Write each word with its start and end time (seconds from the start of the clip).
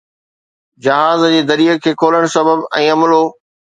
جهاز 0.85 1.21
جي 1.33 1.41
دريءَ 1.51 1.77
کي 1.83 1.93
کولڻ 2.05 2.29
سبب 2.37 2.67
۽ 2.81 2.91
عملو 2.95 3.25